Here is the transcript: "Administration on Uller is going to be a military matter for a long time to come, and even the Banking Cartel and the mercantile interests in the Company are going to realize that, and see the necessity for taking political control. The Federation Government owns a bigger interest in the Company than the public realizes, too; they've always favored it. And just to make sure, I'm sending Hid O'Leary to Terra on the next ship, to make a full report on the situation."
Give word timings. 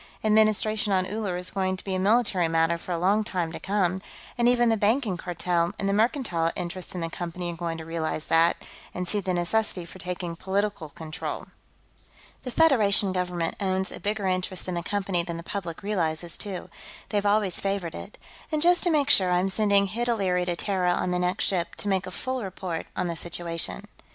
"Administration 0.23 0.91
on 0.91 1.05
Uller 1.05 1.37
is 1.37 1.51
going 1.51 1.77
to 1.77 1.83
be 1.83 1.93
a 1.93 1.99
military 1.99 2.47
matter 2.47 2.75
for 2.75 2.91
a 2.91 2.97
long 2.97 3.23
time 3.23 3.51
to 3.51 3.59
come, 3.59 4.01
and 4.35 4.49
even 4.49 4.69
the 4.69 4.75
Banking 4.75 5.15
Cartel 5.15 5.73
and 5.77 5.87
the 5.87 5.93
mercantile 5.93 6.51
interests 6.55 6.95
in 6.95 7.01
the 7.01 7.09
Company 7.11 7.53
are 7.53 7.55
going 7.55 7.77
to 7.77 7.85
realize 7.85 8.25
that, 8.25 8.57
and 8.95 9.07
see 9.07 9.19
the 9.19 9.31
necessity 9.31 9.85
for 9.85 9.99
taking 9.99 10.35
political 10.35 10.89
control. 10.89 11.49
The 12.41 12.49
Federation 12.49 13.13
Government 13.13 13.55
owns 13.61 13.91
a 13.91 13.99
bigger 13.99 14.25
interest 14.25 14.67
in 14.67 14.73
the 14.73 14.81
Company 14.81 15.21
than 15.21 15.37
the 15.37 15.43
public 15.43 15.83
realizes, 15.83 16.35
too; 16.35 16.71
they've 17.09 17.23
always 17.23 17.59
favored 17.59 17.93
it. 17.93 18.17
And 18.51 18.59
just 18.59 18.81
to 18.85 18.89
make 18.89 19.11
sure, 19.11 19.29
I'm 19.31 19.49
sending 19.49 19.85
Hid 19.85 20.09
O'Leary 20.09 20.45
to 20.45 20.55
Terra 20.55 20.93
on 20.93 21.11
the 21.11 21.19
next 21.19 21.45
ship, 21.45 21.75
to 21.75 21.87
make 21.87 22.07
a 22.07 22.09
full 22.09 22.41
report 22.43 22.87
on 22.95 23.05
the 23.05 23.15
situation." 23.15 23.85